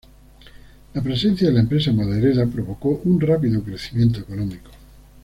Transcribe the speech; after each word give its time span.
La 0.95 1.01
presencia 1.03 1.47
de 1.47 1.53
la 1.53 1.59
empresa 1.59 1.91
maderera 1.93 2.47
provocó 2.47 2.99
un 3.05 3.21
rápido 3.21 3.61
crecimiento 3.61 4.21
económico. 4.21 4.71